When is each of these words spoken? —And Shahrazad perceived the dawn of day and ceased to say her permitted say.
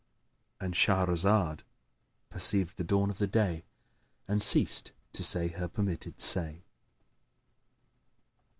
—And 0.59 0.73
Shahrazad 0.73 1.59
perceived 2.27 2.77
the 2.77 2.83
dawn 2.83 3.11
of 3.11 3.19
day 3.29 3.65
and 4.27 4.41
ceased 4.41 4.93
to 5.13 5.23
say 5.23 5.49
her 5.49 5.67
permitted 5.67 6.19
say. 6.19 6.63